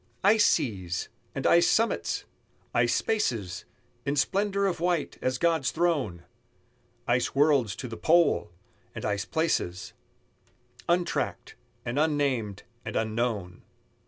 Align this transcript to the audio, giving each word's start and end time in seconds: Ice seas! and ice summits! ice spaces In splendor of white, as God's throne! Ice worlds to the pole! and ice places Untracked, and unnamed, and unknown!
Ice 0.23 0.43
seas! 0.47 1.09
and 1.35 1.45
ice 1.45 1.67
summits! 1.67 2.25
ice 2.73 2.91
spaces 2.95 3.65
In 4.03 4.15
splendor 4.15 4.65
of 4.65 4.79
white, 4.79 5.19
as 5.21 5.37
God's 5.37 5.69
throne! 5.69 6.23
Ice 7.07 7.35
worlds 7.35 7.75
to 7.75 7.87
the 7.87 7.95
pole! 7.97 8.49
and 8.95 9.05
ice 9.05 9.25
places 9.25 9.93
Untracked, 10.89 11.53
and 11.85 11.99
unnamed, 11.99 12.63
and 12.83 12.95
unknown! 12.95 13.61